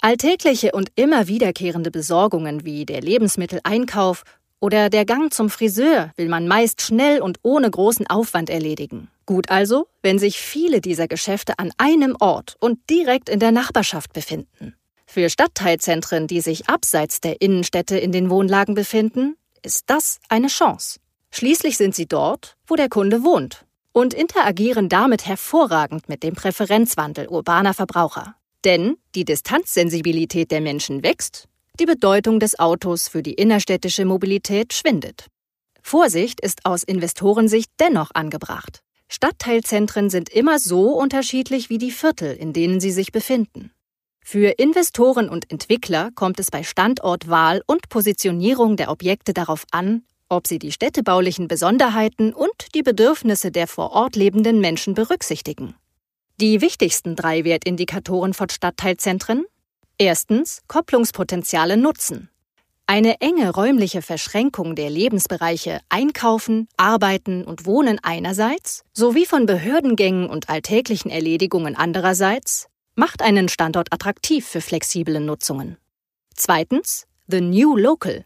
Alltägliche 0.02 0.74
und 0.74 0.92
immer 0.96 1.28
wiederkehrende 1.28 1.92
Besorgungen 1.92 2.66
wie 2.66 2.86
der 2.86 3.00
Lebensmitteleinkauf 3.00 4.24
oder 4.60 4.90
der 4.90 5.06
Gang 5.06 5.34
zum 5.34 5.50
Friseur 5.50 6.12
will 6.18 6.30
man 6.30 6.48
meist 6.48 6.82
schnell 6.82 7.22
und 7.22 7.40
ohne 7.44 7.70
großen 7.70 8.08
Aufwand 8.08 8.50
erledigen. 8.50 9.10
Gut 9.26 9.50
also, 9.50 9.88
wenn 10.02 10.20
sich 10.20 10.40
viele 10.40 10.82
dieser 10.82 11.08
Geschäfte 11.08 11.60
an 11.60 11.72
einem 11.78 12.16
Ort 12.20 12.56
und 12.60 12.80
direkt 12.90 13.30
in 13.30 13.40
der 13.40 13.52
Nachbarschaft 13.52 14.14
befinden. 14.14 14.76
Für 15.06 15.30
Stadtteilzentren, 15.30 16.28
die 16.28 16.42
sich 16.42 16.70
abseits 16.70 17.20
der 17.22 17.42
Innenstädte 17.42 17.98
in 17.98 18.12
den 18.12 18.30
Wohnlagen 18.30 18.76
befinden, 18.76 19.36
ist 19.64 19.84
das 19.88 20.20
eine 20.30 20.48
Chance. 20.48 21.00
Schließlich 21.32 21.78
sind 21.78 21.96
sie 21.96 22.08
dort, 22.08 22.56
wo 22.68 22.76
der 22.76 22.90
Kunde 22.90 23.24
wohnt 23.24 23.66
und 23.92 24.14
interagieren 24.14 24.88
damit 24.88 25.26
hervorragend 25.26 26.10
mit 26.10 26.24
dem 26.24 26.36
Präferenzwandel 26.36 27.28
urbaner 27.28 27.74
Verbraucher. 27.74 28.36
Denn 28.66 28.98
die 29.16 29.26
Distanzsensibilität 29.26 30.52
der 30.52 30.62
Menschen 30.62 31.04
wächst, 31.04 31.49
die 31.80 31.86
Bedeutung 31.86 32.40
des 32.40 32.60
Autos 32.60 33.08
für 33.08 33.24
die 33.24 33.34
innerstädtische 33.34 34.06
Mobilität 34.06 34.74
schwindet. 34.74 35.28
Vorsicht 35.82 36.42
ist 36.42 36.66
aus 36.66 36.84
Investorensicht 36.84 37.72
dennoch 37.80 38.12
angebracht. 38.14 38.82
Stadtteilzentren 39.08 40.10
sind 40.10 40.30
immer 40.30 40.60
so 40.60 40.92
unterschiedlich 40.92 41.70
wie 41.70 41.78
die 41.78 41.92
Viertel, 41.92 42.36
in 42.36 42.54
denen 42.54 42.80
sie 42.80 42.92
sich 42.92 43.12
befinden. 43.12 43.72
Für 44.24 44.60
Investoren 44.60 45.30
und 45.30 45.50
Entwickler 45.52 46.12
kommt 46.14 46.40
es 46.40 46.52
bei 46.52 46.62
Standortwahl 46.64 47.64
und 47.66 47.90
Positionierung 47.90 48.76
der 48.76 48.92
Objekte 48.92 49.34
darauf 49.34 49.66
an, 49.72 50.04
ob 50.28 50.46
sie 50.46 50.60
die 50.60 50.72
städtebaulichen 50.72 51.48
Besonderheiten 51.48 52.34
und 52.34 52.76
die 52.76 52.84
Bedürfnisse 52.84 53.52
der 53.52 53.66
vor 53.66 53.94
Ort 53.94 54.16
lebenden 54.16 54.60
Menschen 54.60 54.94
berücksichtigen. 54.94 55.76
Die 56.40 56.62
wichtigsten 56.62 57.16
drei 57.16 57.44
Wertindikatoren 57.44 58.36
von 58.36 58.50
Stadtteilzentren 58.50 59.46
Erstens 60.02 60.62
Kopplungspotenziale 60.70 61.76
nutzen. 61.76 62.30
Eine 62.88 63.20
enge 63.20 63.54
räumliche 63.54 64.02
Verschränkung 64.02 64.76
der 64.76 64.90
Lebensbereiche 64.90 65.82
Einkaufen, 65.90 66.70
Arbeiten 66.78 67.44
und 67.44 67.66
Wohnen 67.66 68.00
einerseits 68.02 68.86
sowie 68.94 69.26
von 69.26 69.46
Behördengängen 69.46 70.30
und 70.30 70.48
alltäglichen 70.48 71.12
Erledigungen 71.12 71.76
andererseits 71.76 72.68
macht 72.96 73.22
einen 73.22 73.50
Standort 73.50 73.92
attraktiv 73.92 74.48
für 74.48 74.62
flexible 74.62 75.20
Nutzungen. 75.20 75.76
Zweitens 76.34 77.06
The 77.28 77.42
New 77.42 77.76
Local. 77.76 78.24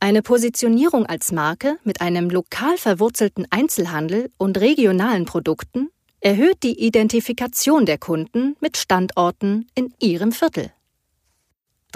Eine 0.00 0.22
Positionierung 0.22 1.04
als 1.04 1.30
Marke 1.30 1.76
mit 1.84 2.00
einem 2.00 2.30
lokal 2.30 2.78
verwurzelten 2.78 3.46
Einzelhandel 3.50 4.32
und 4.38 4.58
regionalen 4.58 5.26
Produkten 5.26 5.90
erhöht 6.20 6.62
die 6.62 6.86
Identifikation 6.86 7.84
der 7.84 7.98
Kunden 7.98 8.56
mit 8.60 8.78
Standorten 8.78 9.66
in 9.74 9.92
ihrem 10.00 10.32
Viertel. 10.32 10.72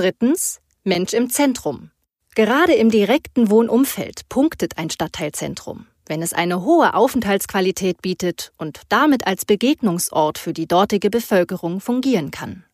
Drittens 0.01 0.63
Mensch 0.83 1.13
im 1.13 1.29
Zentrum. 1.29 1.91
Gerade 2.35 2.73
im 2.73 2.91
direkten 2.91 3.51
Wohnumfeld 3.51 4.31
punktet 4.31 4.79
ein 4.79 4.89
Stadtteilzentrum, 4.89 5.89
wenn 6.07 6.23
es 6.23 6.33
eine 6.33 6.65
hohe 6.65 6.95
Aufenthaltsqualität 6.95 8.01
bietet 8.01 8.51
und 8.57 8.81
damit 8.89 9.27
als 9.27 9.45
Begegnungsort 9.45 10.39
für 10.39 10.55
die 10.55 10.67
dortige 10.67 11.11
Bevölkerung 11.11 11.83
fungieren 11.83 12.31
kann. 12.31 12.65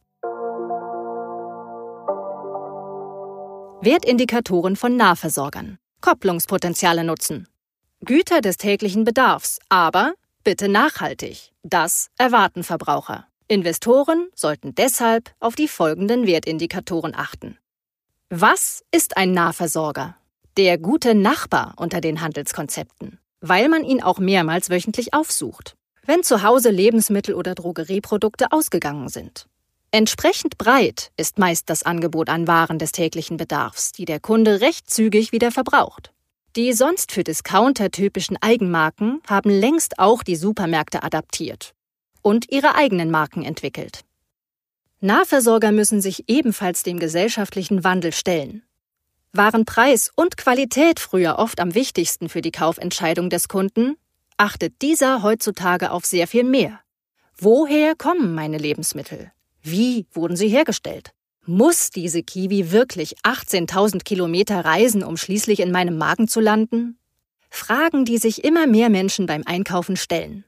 Wertindikatoren 3.81 4.77
von 4.77 4.95
Nahversorgern. 4.95 5.79
Kopplungspotenziale 6.03 7.03
nutzen. 7.03 7.49
Güter 8.05 8.41
des 8.41 8.57
täglichen 8.57 9.03
Bedarfs, 9.03 9.59
aber 9.69 10.13
bitte 10.45 10.69
nachhaltig. 10.69 11.51
Das 11.65 12.09
erwarten 12.19 12.63
Verbraucher. 12.63 13.27
Investoren 13.49 14.27
sollten 14.35 14.75
deshalb 14.75 15.31
auf 15.39 15.55
die 15.55 15.69
folgenden 15.69 16.27
Wertindikatoren 16.27 17.15
achten. 17.15 17.57
Was 18.29 18.83
ist 18.91 19.17
ein 19.17 19.31
Nahversorger? 19.33 20.17
Der 20.57 20.79
gute 20.79 21.15
Nachbar 21.15 21.75
unter 21.77 22.01
den 22.01 22.23
Handelskonzepten, 22.23 23.21
weil 23.41 23.69
man 23.69 23.85
ihn 23.85 24.03
auch 24.03 24.19
mehrmals 24.19 24.69
wöchentlich 24.69 25.15
aufsucht, 25.15 25.77
wenn 26.05 26.25
zu 26.25 26.43
Hause 26.43 26.71
Lebensmittel 26.71 27.37
oder 27.37 27.55
Drogerieprodukte 27.55 28.51
ausgegangen 28.51 29.09
sind. 29.09 29.47
Entsprechend 29.93 30.59
breit 30.59 31.13
ist 31.17 31.39
meist 31.39 31.71
das 31.71 31.85
Angebot 31.85 32.29
an 32.29 32.49
Waren 32.49 32.81
des 32.81 32.91
täglichen 32.91 33.37
Bedarfs, 33.37 33.93
die 33.93 34.07
der 34.07 34.19
Kunde 34.19 34.61
recht 34.61 34.91
zügig 34.91 35.31
wieder 35.31 35.53
verbraucht. 35.53 36.13
Die 36.57 36.73
sonst 36.73 37.13
für 37.13 37.23
Discounter 37.23 37.93
typischen 37.93 38.39
Eigenmarken 38.41 39.21
haben 39.29 39.51
längst 39.51 40.01
auch 40.01 40.25
die 40.25 40.37
Supermärkte 40.37 41.05
adaptiert 41.05 41.77
und 42.27 42.51
ihre 42.51 42.75
eigenen 42.75 43.09
Marken 43.13 43.45
entwickelt. 43.45 44.01
Nahversorger 45.01 45.71
müssen 45.71 46.01
sich 46.01 46.25
ebenfalls 46.27 46.83
dem 46.83 46.99
gesellschaftlichen 46.99 47.85
Wandel 47.85 48.13
stellen. 48.13 48.65
Waren 49.33 49.65
Preis 49.65 50.11
und 50.17 50.37
Qualität 50.37 50.99
früher 50.99 51.39
oft 51.39 51.61
am 51.61 51.77
wichtigsten 51.77 52.29
für 52.29 52.41
die 52.43 52.51
Kaufentscheidung 52.51 53.31
des 53.31 53.47
Kunden, 53.47 53.95
achtet 54.39 54.83
dieser 54.83 55.23
heutzutage 55.23 55.93
auf 55.93 56.05
sehr 56.05 56.27
viel 56.27 56.43
mehr. 56.43 56.81
Woher 57.39 57.95
kommen 57.95 58.35
meine 58.35 58.59
Lebensmittel? 58.59 59.31
Wie 59.63 60.07
wurden 60.11 60.37
sie 60.37 60.49
hergestellt? 60.49 61.13
Muss 61.45 61.91
diese 61.91 62.25
Kiwi 62.25 62.73
wirklich 62.73 63.15
18.000 63.19 64.03
Kilometer 64.03 64.65
reisen, 64.65 65.05
um 65.05 65.17
schließlich 65.17 65.61
in 65.61 65.71
meinem 65.71 65.97
Magen 65.97 66.27
zu 66.27 66.41
landen? 66.41 66.99
Fragen, 67.51 68.05
die 68.05 68.19
sich 68.19 68.43
immer 68.43 68.67
mehr 68.67 68.91
Menschen 68.91 69.27
beim 69.27 69.45
Einkaufen 69.47 69.97
stellen. 69.97 70.45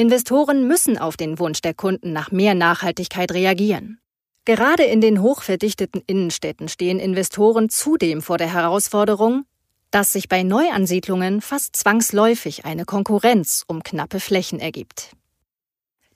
Investoren 0.00 0.66
müssen 0.66 0.96
auf 0.96 1.18
den 1.18 1.38
Wunsch 1.38 1.60
der 1.60 1.74
Kunden 1.74 2.14
nach 2.14 2.30
mehr 2.30 2.54
Nachhaltigkeit 2.54 3.32
reagieren. 3.32 4.00
Gerade 4.46 4.84
in 4.84 5.02
den 5.02 5.20
hochverdichteten 5.20 6.02
Innenstädten 6.06 6.70
stehen 6.70 6.98
Investoren 6.98 7.68
zudem 7.68 8.22
vor 8.22 8.38
der 8.38 8.50
Herausforderung, 8.50 9.44
dass 9.90 10.12
sich 10.12 10.26
bei 10.30 10.42
Neuansiedlungen 10.42 11.42
fast 11.42 11.76
zwangsläufig 11.76 12.64
eine 12.64 12.86
Konkurrenz 12.86 13.64
um 13.66 13.82
knappe 13.82 14.20
Flächen 14.20 14.58
ergibt. 14.58 15.10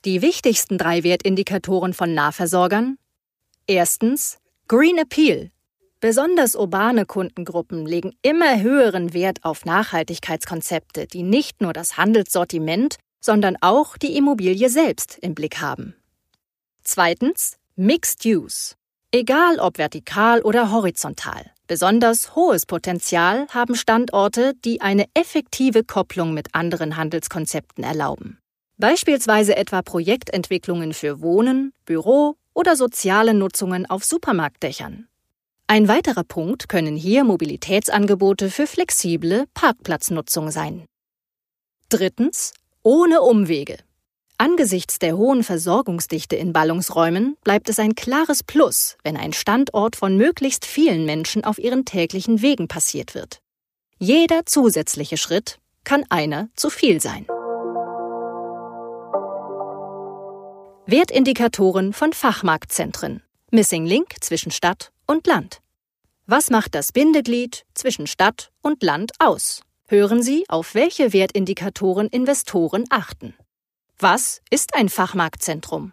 Die 0.07 0.23
wichtigsten 0.23 0.79
drei 0.79 1.05
Wertindikatoren 1.05 1.93
von 1.93 2.15
Nahversorgern? 2.15 2.97
Erstens 3.67 4.39
Green 4.67 4.97
Appeal. 4.97 5.51
Besonders 6.01 6.57
urbane 6.57 7.05
Kundengruppen 7.05 7.85
legen 7.85 8.15
immer 8.23 8.63
höheren 8.63 9.13
Wert 9.13 9.45
auf 9.45 9.67
Nachhaltigkeitskonzepte, 9.67 11.07
die 11.07 11.23
nicht 11.23 11.61
nur 11.61 11.75
das 11.75 11.99
Handelssortiment, 11.99 12.97
sondern 13.25 13.57
auch 13.63 13.97
die 13.97 14.17
Immobilie 14.19 14.69
selbst 14.69 15.19
im 15.23 15.35
Blick 15.35 15.63
haben. 15.63 15.95
Zweitens 16.83 17.57
Mixed 17.75 18.23
Use. 18.27 18.75
Egal 19.13 19.59
ob 19.61 19.79
vertikal 19.79 20.43
oder 20.43 20.71
horizontal. 20.71 21.51
Besonders 21.67 22.37
hohes 22.37 22.67
Potenzial 22.67 23.47
haben 23.49 23.77
Standorte, 23.77 24.53
die 24.67 24.83
eine 24.83 25.07
effektive 25.15 25.85
Kopplung 25.85 26.35
mit 26.35 26.55
anderen 26.55 26.99
Handelskonzepten 26.99 27.83
erlauben. 27.83 28.39
Beispielsweise 28.77 29.57
etwa 29.57 29.81
Projektentwicklungen 29.81 30.93
für 30.93 31.23
Wohnen, 31.23 31.73
Büro 31.87 32.37
oder 32.53 32.77
soziale 32.77 33.33
Nutzungen 33.33 33.87
auf 33.87 34.05
Supermarktdächern. 34.05 35.09
Ein 35.67 35.89
weiterer 35.89 36.25
Punkt 36.25 36.69
können 36.69 36.95
hier 36.95 37.25
Mobilitätsangebote 37.25 38.51
für 38.51 38.67
flexible 38.67 39.47
Parkplatznutzung 39.55 40.51
sein. 40.51 40.85
Drittens, 41.89 42.53
ohne 42.85 43.23
Umwege. 43.23 43.79
Angesichts 44.37 44.99
der 44.99 45.17
hohen 45.17 45.43
Versorgungsdichte 45.43 46.37
in 46.37 46.53
Ballungsräumen 46.53 47.37
bleibt 47.43 47.69
es 47.71 47.79
ein 47.79 47.95
klares 47.95 48.43
Plus, 48.43 48.97
wenn 49.03 49.17
ein 49.17 49.33
Standort 49.33 49.97
von 49.97 50.17
möglichst 50.17 50.67
vielen 50.67 51.07
Menschen 51.07 51.45
auf 51.45 51.59
ihren 51.59 51.87
täglichen 51.87 52.43
Wegen 52.43 52.69
passiert 52.69 53.15
wird. 53.15 53.41
Jeder 53.99 54.45
zusätzliche 54.45 55.17
Schritt 55.17 55.59
kann 55.83 56.05
einer 56.11 56.49
zu 56.57 56.69
viel 56.69 57.01
sein. 57.01 57.27
Wertindikatoren 60.87 61.95
von 61.95 62.13
Fachmarktzentren. 62.13 63.23
Missing 63.51 63.87
Link 63.87 64.17
zwischen 64.21 64.51
Stadt 64.51 64.93
und 65.07 65.27
Land. 65.27 65.61
Was 66.27 66.51
macht 66.51 66.75
das 66.75 66.93
Bindeglied 66.93 67.65
zwischen 67.73 68.07
Stadt 68.07 68.51
und 68.61 68.83
Land 68.83 69.13
aus? 69.21 69.63
Hören 69.95 70.25
Sie, 70.25 70.45
auf 70.49 70.75
welche 70.75 71.13
Wertindikatoren 71.13 72.09
Investoren 72.09 72.83
achten. 72.91 73.33
Was 73.97 74.43
ist 74.51 74.75
ein 74.75 74.89
Fachmarktzentrum? 74.89 75.93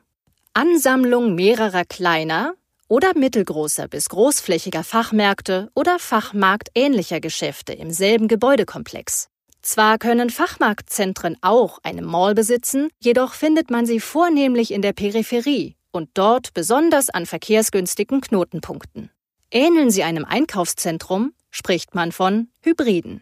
Ansammlung 0.56 1.36
mehrerer 1.36 1.86
kleiner 1.86 2.56
oder 2.88 3.16
mittelgroßer 3.16 3.88
bis 3.88 4.10
großflächiger 4.10 4.84
Fachmärkte 4.84 5.70
oder 5.76 6.00
fachmarktähnlicher 6.00 7.20
Geschäfte 7.20 7.74
im 7.74 7.92
selben 7.92 8.28
Gebäudekomplex. 8.28 9.30
Zwar 9.62 10.00
können 10.00 10.32
Fachmarktzentren 10.32 11.38
auch 11.42 11.78
eine 11.84 12.02
Mall 12.02 12.34
besitzen, 12.34 12.90
jedoch 13.04 13.36
findet 13.36 13.70
man 13.70 13.86
sie 13.86 14.00
vornehmlich 14.00 14.72
in 14.72 14.82
der 14.82 14.94
Peripherie 14.94 15.76
und 15.92 16.10
dort 16.16 16.56
besonders 16.56 17.12
an 17.12 17.28
verkehrsgünstigen 17.28 18.22
Knotenpunkten. 18.22 19.12
Ähneln 19.52 19.92
sie 19.92 20.02
einem 20.02 20.26
Einkaufszentrum, 20.26 21.34
spricht 21.52 21.94
man 21.94 22.12
von 22.12 22.48
Hybriden. 22.62 23.22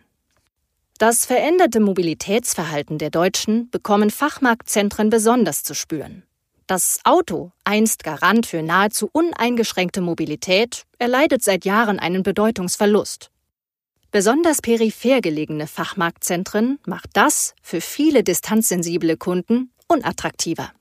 Das 1.00 1.26
veränderte 1.26 1.80
Mobilitätsverhalten 1.80 2.98
der 2.98 3.10
Deutschen 3.10 3.70
bekommen 3.70 4.10
Fachmarktzentren 4.10 5.10
besonders 5.10 5.64
zu 5.64 5.74
spüren. 5.74 6.24
Das 6.68 7.00
Auto, 7.06 7.54
einst 7.64 8.04
Garant 8.04 8.46
für 8.46 8.62
nahezu 8.62 9.10
uneingeschränkte 9.14 10.02
Mobilität, 10.02 10.84
erleidet 10.98 11.42
seit 11.42 11.64
Jahren 11.64 12.00
einen 12.00 12.22
Bedeutungsverlust. 12.22 13.32
Besonders 14.12 14.62
peripher 14.62 15.22
gelegene 15.22 15.68
Fachmarktzentren 15.68 16.80
macht 16.86 17.12
das 17.14 17.56
für 17.62 17.80
viele 17.80 18.22
distanzsensible 18.22 19.16
Kunden 19.16 19.72
unattraktiver. 19.88 20.74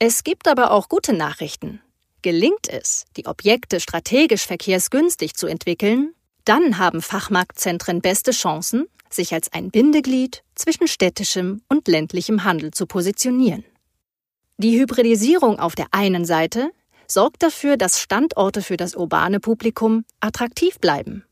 Es 0.00 0.24
gibt 0.24 0.48
aber 0.48 0.72
auch 0.72 0.88
gute 0.88 1.12
Nachrichten. 1.12 1.80
Gelingt 2.22 2.68
es, 2.68 3.04
die 3.16 3.26
Objekte 3.26 3.78
strategisch 3.78 4.48
verkehrsgünstig 4.48 5.34
zu 5.36 5.46
entwickeln, 5.46 6.12
dann 6.44 6.78
haben 6.78 7.02
Fachmarktzentren 7.02 8.00
beste 8.00 8.32
Chancen, 8.32 8.86
sich 9.10 9.32
als 9.34 9.52
ein 9.52 9.70
Bindeglied 9.70 10.42
zwischen 10.54 10.88
städtischem 10.88 11.62
und 11.68 11.88
ländlichem 11.88 12.44
Handel 12.44 12.70
zu 12.72 12.86
positionieren. 12.86 13.64
Die 14.58 14.78
Hybridisierung 14.78 15.58
auf 15.58 15.74
der 15.74 15.86
einen 15.90 16.24
Seite 16.24 16.70
sorgt 17.06 17.42
dafür, 17.42 17.76
dass 17.76 18.00
Standorte 18.00 18.62
für 18.62 18.76
das 18.76 18.94
urbane 18.94 19.40
Publikum 19.40 20.04
attraktiv 20.20 20.78
bleiben. 20.78 21.24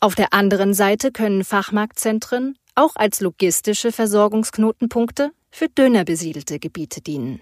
Auf 0.00 0.14
der 0.14 0.32
anderen 0.32 0.74
Seite 0.74 1.12
können 1.12 1.44
Fachmarktzentren 1.44 2.56
auch 2.74 2.96
als 2.96 3.20
logistische 3.20 3.92
Versorgungsknotenpunkte 3.92 5.32
für 5.50 5.68
dünner 5.68 6.04
besiedelte 6.04 6.58
Gebiete 6.58 7.00
dienen. 7.00 7.40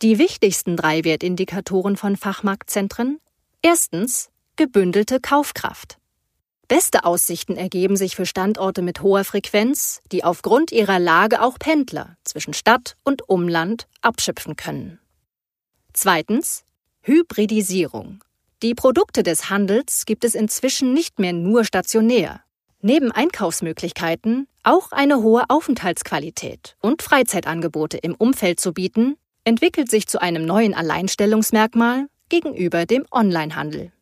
Die 0.00 0.18
wichtigsten 0.18 0.76
drei 0.76 1.04
Wertindikatoren 1.04 1.96
von 1.96 2.16
Fachmarktzentren 2.16 3.18
Erstens 3.64 4.28
gebündelte 4.56 5.20
Kaufkraft. 5.20 5.98
Beste 6.72 7.04
Aussichten 7.04 7.58
ergeben 7.58 7.96
sich 7.96 8.16
für 8.16 8.24
Standorte 8.24 8.80
mit 8.80 9.02
hoher 9.02 9.24
Frequenz, 9.24 10.00
die 10.10 10.24
aufgrund 10.24 10.72
ihrer 10.72 10.98
Lage 10.98 11.42
auch 11.42 11.58
Pendler 11.58 12.16
zwischen 12.24 12.54
Stadt 12.54 12.96
und 13.04 13.28
Umland 13.28 13.86
abschöpfen 14.00 14.56
können. 14.56 14.98
Zweitens 15.92 16.64
Hybridisierung. 17.02 18.24
Die 18.62 18.74
Produkte 18.74 19.22
des 19.22 19.50
Handels 19.50 20.06
gibt 20.06 20.24
es 20.24 20.34
inzwischen 20.34 20.94
nicht 20.94 21.18
mehr 21.18 21.34
nur 21.34 21.66
stationär. 21.66 22.40
Neben 22.80 23.12
Einkaufsmöglichkeiten 23.12 24.48
auch 24.62 24.92
eine 24.92 25.18
hohe 25.18 25.44
Aufenthaltsqualität 25.50 26.78
und 26.80 27.02
Freizeitangebote 27.02 27.98
im 27.98 28.14
Umfeld 28.14 28.60
zu 28.60 28.72
bieten, 28.72 29.18
entwickelt 29.44 29.90
sich 29.90 30.06
zu 30.06 30.22
einem 30.22 30.46
neuen 30.46 30.72
Alleinstellungsmerkmal 30.72 32.06
gegenüber 32.30 32.86
dem 32.86 33.04
Onlinehandel. 33.10 33.92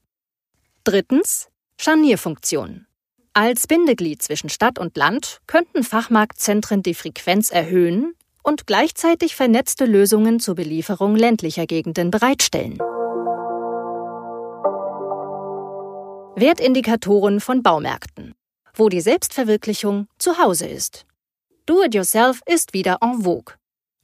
Drittens 0.85 1.51
Scharnierfunktion. 1.83 2.87
Als 3.33 3.67
Bindeglied 3.67 4.21
zwischen 4.21 4.51
Stadt 4.51 4.79
und 4.79 4.99
Land 4.99 5.41
könnten 5.47 5.83
Fachmarktzentren 5.83 6.83
die 6.83 6.93
Frequenz 6.93 7.51
erhöhen 7.51 8.13
und 8.43 8.67
gleichzeitig 8.67 9.35
vernetzte 9.35 9.87
Lösungen 9.87 10.41
zur 10.41 10.57
Belieferung 10.57 11.17
ländlicher 11.17 11.65
Gegenden 11.65 12.11
bereitstellen. 12.11 12.77
Wertindikatoren 16.37 17.41
von 17.41 17.63
Baumärkten, 17.63 18.35
wo 18.75 18.91
die 18.91 19.01
Selbstverwirklichung 19.01 20.07
zu 20.19 20.37
Hause 20.37 20.67
ist. 20.67 21.07
Do-it-yourself 21.65 22.43
ist 22.45 22.75
wieder 22.75 22.99
en 23.01 23.23
vogue. 23.23 23.55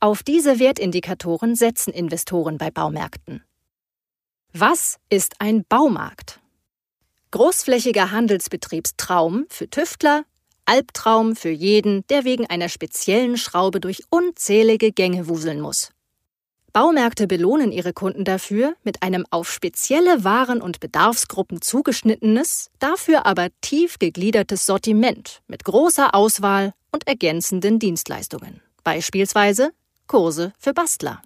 Auf 0.01 0.23
diese 0.23 0.59
Wertindikatoren 0.59 1.55
setzen 1.55 1.93
Investoren 1.93 2.57
bei 2.57 2.71
Baumärkten. 2.71 3.45
Was 4.55 4.97
ist 5.11 5.35
ein 5.41 5.67
Baumarkt? 5.69 6.41
Großflächiger 7.33 8.13
Handelsbetriebstraum 8.13 9.47
für 9.49 9.69
Tüftler, 9.69 10.25
Albtraum 10.65 11.37
für 11.37 11.51
jeden, 11.51 12.07
der 12.09 12.25
wegen 12.25 12.47
einer 12.47 12.69
speziellen 12.69 13.37
Schraube 13.37 13.81
durch 13.81 14.03
unzählige 14.11 14.93
Gänge 14.93 15.29
wuseln 15.29 15.61
muss. 15.61 15.91
Baumärkte 16.73 17.27
belohnen 17.27 17.73
ihre 17.73 17.95
Kunden 17.95 18.25
dafür 18.25 18.75
mit 18.85 19.03
einem 19.03 19.25
auf 19.31 19.51
spezielle 19.51 20.25
Waren 20.25 20.61
und 20.61 20.79
Bedarfsgruppen 20.79 21.63
zugeschnittenes, 21.63 22.71
dafür 22.79 23.25
aber 23.25 23.49
tief 23.63 23.99
gegliedertes 23.99 24.67
Sortiment 24.67 25.41
mit 25.47 25.65
großer 25.65 26.15
Auswahl 26.15 26.75
und 26.93 27.07
ergänzenden 27.09 27.79
Dienstleistungen, 27.79 28.61
beispielsweise 28.85 29.71
Kurse 30.07 30.53
für 30.59 30.75
Bastler. 30.75 31.23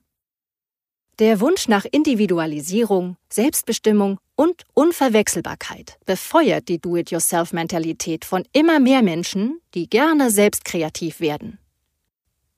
Der 1.19 1.41
Wunsch 1.41 1.69
nach 1.69 1.85
Individualisierung, 1.85 3.17
Selbstbestimmung 3.29 4.21
und 4.41 4.63
Unverwechselbarkeit 4.73 5.99
befeuert 6.07 6.71
die 6.71 6.81
Do-it-yourself-Mentalität 6.81 8.25
von 8.25 8.43
immer 8.55 8.81
mehr 8.81 9.03
Menschen, 9.03 9.61
die 9.75 9.87
gerne 9.87 10.31
selbst 10.31 10.65
kreativ 10.65 11.21
werden. 11.21 11.59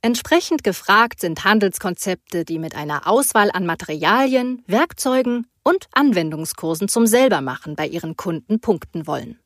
Entsprechend 0.00 0.62
gefragt 0.62 1.18
sind 1.18 1.42
Handelskonzepte, 1.42 2.44
die 2.44 2.60
mit 2.60 2.76
einer 2.76 3.08
Auswahl 3.08 3.50
an 3.50 3.66
Materialien, 3.66 4.62
Werkzeugen 4.68 5.48
und 5.64 5.88
Anwendungskursen 5.90 6.86
zum 6.86 7.08
Selbermachen 7.08 7.74
bei 7.74 7.88
ihren 7.88 8.16
Kunden 8.16 8.60
punkten 8.60 9.08
wollen. 9.08 9.40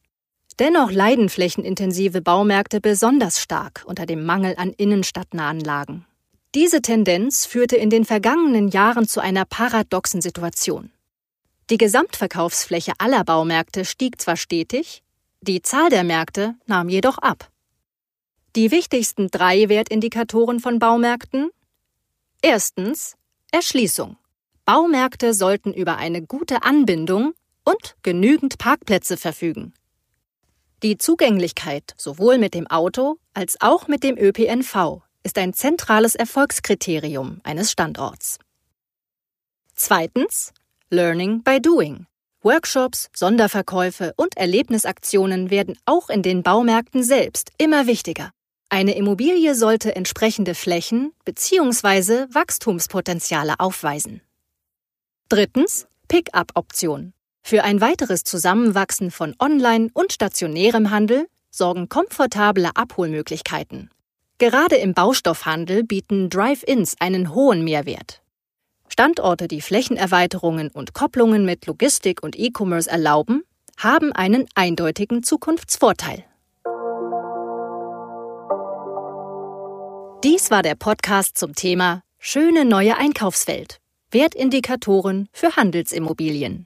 Dennoch 0.59 0.93
leiden 0.93 1.31
flächenintensive 1.31 2.21
Baumärkte 2.21 2.83
besonders 2.83 3.41
stark 3.41 3.83
unter 3.87 4.05
dem 4.05 4.27
Mangel 4.27 4.57
an 4.59 4.75
innenstadtnahen 4.77 5.61
Lagen. 5.61 6.05
Diese 6.55 6.83
Tendenz 6.83 7.47
führte 7.47 7.77
in 7.77 7.89
den 7.89 8.05
vergangenen 8.05 8.69
Jahren 8.69 9.09
zu 9.09 9.21
einer 9.21 9.47
paradoxen 9.47 10.21
Situation. 10.21 10.91
Die 11.69 11.79
Gesamtverkaufsfläche 11.79 12.93
aller 12.99 13.25
Baumärkte 13.25 13.85
stieg 13.85 14.21
zwar 14.21 14.37
stetig, 14.37 15.03
die 15.41 15.63
Zahl 15.63 15.91
der 15.91 16.05
Märkte 16.05 16.55
nahm 16.67 16.89
jedoch 16.89 17.19
ab. 17.19 17.51
Die 18.55 18.71
wichtigsten 18.71 19.29
drei 19.29 19.69
Wertindikatoren 19.69 20.61
von 20.61 20.79
Baumärkten 20.79 21.51
Erstens 22.41 23.17
Erschließung. 23.51 24.17
Baumärkte 24.65 25.35
sollten 25.35 25.73
über 25.73 25.97
eine 25.97 26.23
gute 26.23 26.63
Anbindung 26.63 27.35
und 27.65 27.97
genügend 28.03 28.59
Parkplätze 28.59 29.17
verfügen. 29.17 29.75
Die 30.83 30.99
Zugänglichkeit 30.99 31.95
sowohl 31.97 32.39
mit 32.39 32.55
dem 32.55 32.69
Auto 32.69 33.19
als 33.35 33.61
auch 33.61 33.89
mit 33.89 34.05
dem 34.05 34.17
ÖPNV 34.17 35.03
ist 35.25 35.39
ein 35.39 35.53
zentrales 35.53 36.15
Erfolgskriterium 36.15 37.41
eines 37.43 37.73
Standorts. 37.73 38.39
Zweitens 39.75 40.53
Learning 40.91 41.43
by 41.43 41.59
Doing. 41.61 42.07
Workshops, 42.43 43.09
Sonderverkäufe 43.13 44.15
und 44.17 44.37
Erlebnisaktionen 44.37 45.51
werden 45.51 45.77
auch 45.85 46.09
in 46.09 46.23
den 46.23 46.45
Baumärkten 46.45 47.03
selbst 47.03 47.51
immer 47.59 47.89
wichtiger. 47.89 48.31
Eine 48.69 48.95
Immobilie 48.95 49.57
sollte 49.57 49.97
entsprechende 49.97 50.55
Flächen 50.55 51.13
bzw. 51.25 52.33
Wachstumspotenziale 52.33 53.59
aufweisen. 53.59 54.21
Drittens 55.29 55.89
Pick-up-Option. 56.07 57.15
Für 57.43 57.65
ein 57.65 57.81
weiteres 57.81 58.23
Zusammenwachsen 58.23 59.11
von 59.11 59.35
Online- 59.41 59.91
und 59.93 60.13
stationärem 60.13 60.93
Handel 60.93 61.27
sorgen 61.51 61.89
komfortable 61.89 62.71
Abholmöglichkeiten. 62.77 63.91
Gerade 64.39 64.77
im 64.77 64.95
Baustoffhandel 64.95 65.83
bieten 65.83 66.31
Drive-ins 66.31 66.95
einen 67.01 67.35
hohen 67.35 67.65
Mehrwert. 67.65 68.23
Standorte, 68.99 69.47
die 69.47 69.61
Flächenerweiterungen 69.61 70.71
und 70.71 70.95
Kopplungen 70.95 71.45
mit 71.45 71.67
Logistik 71.67 72.23
und 72.23 72.35
E-Commerce 72.35 72.91
erlauben, 72.91 73.43
haben 73.77 74.15
einen 74.15 74.47
eindeutigen 74.55 75.23
Zukunftsvorteil. 75.23 76.25
Dies 80.25 80.51
war 80.51 80.63
der 80.63 80.77
Podcast 80.77 81.37
zum 81.37 81.55
Thema 81.55 82.05
Schöne 82.19 82.65
neue 82.65 82.97
Einkaufswelt. 82.97 83.81
Wertindikatoren 84.13 85.29
für 85.31 85.57
Handelsimmobilien. 85.57 86.65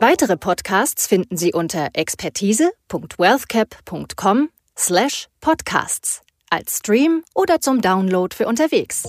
Weitere 0.00 0.36
Podcasts 0.36 1.06
finden 1.06 1.36
Sie 1.36 1.52
unter 1.52 1.90
expertise.wealthcap.com 1.92 4.48
slash 4.76 5.28
podcasts 5.40 6.24
als 6.54 6.76
Stream 6.78 7.24
oder 7.34 7.60
zum 7.60 7.80
Download 7.80 8.34
für 8.34 8.46
unterwegs. 8.46 9.02